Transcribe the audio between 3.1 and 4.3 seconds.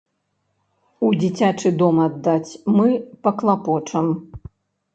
паклапочам.